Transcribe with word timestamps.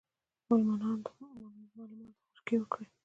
معلمانو 0.47 0.91
ته 1.03 1.11
خشکې 2.33 2.55
وکړې. 2.59 2.85